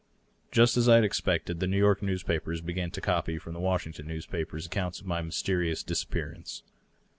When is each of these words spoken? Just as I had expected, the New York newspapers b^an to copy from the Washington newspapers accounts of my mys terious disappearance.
Just 0.51 0.77
as 0.77 0.89
I 0.89 0.95
had 0.95 1.03
expected, 1.03 1.59
the 1.59 1.67
New 1.67 1.77
York 1.77 2.01
newspapers 2.01 2.59
b^an 2.59 2.91
to 2.93 3.01
copy 3.01 3.37
from 3.37 3.53
the 3.53 3.59
Washington 3.59 4.07
newspapers 4.07 4.65
accounts 4.65 4.99
of 4.99 5.05
my 5.05 5.21
mys 5.21 5.43
terious 5.43 5.85
disappearance. 5.85 6.63